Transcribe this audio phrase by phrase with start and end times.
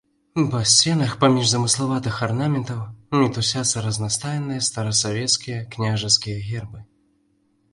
[0.51, 2.79] Па сценах, паміж замыславатых арнаментаў,
[3.21, 6.79] мітусяцца разнастайныя старасвецкія княжацкія гербы.